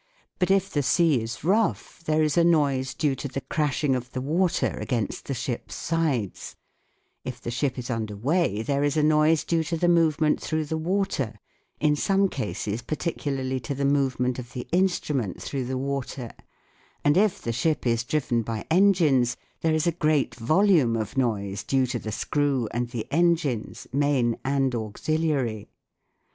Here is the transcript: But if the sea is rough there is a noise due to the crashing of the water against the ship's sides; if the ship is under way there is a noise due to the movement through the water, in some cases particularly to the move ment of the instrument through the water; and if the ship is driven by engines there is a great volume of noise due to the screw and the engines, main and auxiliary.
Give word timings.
But 0.39 0.49
if 0.49 0.67
the 0.71 0.81
sea 0.81 1.21
is 1.21 1.43
rough 1.43 2.03
there 2.03 2.23
is 2.23 2.35
a 2.35 2.43
noise 2.43 2.95
due 2.95 3.13
to 3.17 3.27
the 3.27 3.41
crashing 3.41 3.93
of 3.95 4.13
the 4.13 4.19
water 4.19 4.75
against 4.81 5.25
the 5.25 5.35
ship's 5.35 5.75
sides; 5.75 6.55
if 7.23 7.39
the 7.39 7.51
ship 7.51 7.77
is 7.77 7.91
under 7.91 8.15
way 8.17 8.63
there 8.63 8.83
is 8.83 8.97
a 8.97 9.03
noise 9.03 9.43
due 9.43 9.63
to 9.65 9.77
the 9.77 9.87
movement 9.87 10.41
through 10.41 10.65
the 10.65 10.77
water, 10.79 11.39
in 11.79 11.95
some 11.95 12.29
cases 12.29 12.81
particularly 12.81 13.59
to 13.59 13.75
the 13.75 13.85
move 13.85 14.19
ment 14.19 14.39
of 14.39 14.53
the 14.53 14.67
instrument 14.71 15.39
through 15.39 15.65
the 15.65 15.77
water; 15.77 16.31
and 17.05 17.15
if 17.15 17.39
the 17.39 17.53
ship 17.53 17.85
is 17.85 18.03
driven 18.03 18.41
by 18.41 18.65
engines 18.71 19.37
there 19.59 19.75
is 19.75 19.85
a 19.85 19.91
great 19.91 20.33
volume 20.33 20.95
of 20.95 21.15
noise 21.15 21.63
due 21.63 21.85
to 21.85 21.99
the 21.99 22.11
screw 22.11 22.67
and 22.71 22.89
the 22.89 23.05
engines, 23.11 23.85
main 23.93 24.35
and 24.43 24.73
auxiliary. 24.73 25.69